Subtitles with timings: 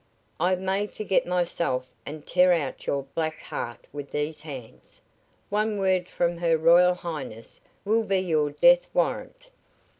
[0.39, 4.99] I may forget myself and tear out your black heart with these hands.
[5.51, 9.51] One word from Her Royal Highness will be your death warrant."